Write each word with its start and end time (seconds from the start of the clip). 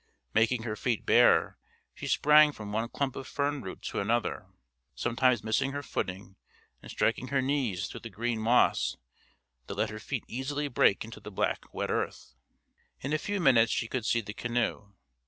Making 0.33 0.63
her 0.63 0.75
feet 0.75 1.05
bare, 1.05 1.59
she 1.93 2.07
sprang 2.07 2.51
from 2.53 2.71
one 2.71 2.89
clump 2.89 3.15
of 3.15 3.27
fern 3.27 3.61
root 3.61 3.83
to 3.83 3.99
another, 3.99 4.47
sometimes 4.95 5.43
missing 5.43 5.73
her 5.73 5.83
footing 5.83 6.37
and 6.81 6.89
striking 6.89 7.27
to 7.27 7.35
her 7.35 7.41
knees 7.43 7.85
through 7.85 7.99
the 7.99 8.09
green 8.09 8.39
moss 8.39 8.97
that 9.67 9.75
let 9.75 9.91
her 9.91 9.99
feet 9.99 10.23
easily 10.27 10.67
break 10.67 11.05
into 11.05 11.19
the 11.19 11.29
black 11.29 11.71
wet 11.71 11.91
earth. 11.91 12.33
In 13.01 13.13
a 13.13 13.19
few 13.19 13.39
minutes 13.39 13.71
she 13.71 13.87
could 13.87 14.03
see 14.07 14.21
the 14.21 14.33
canoe. 14.33 14.91